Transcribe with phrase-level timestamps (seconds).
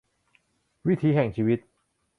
[0.87, 1.59] วิถีแห่งชีวิต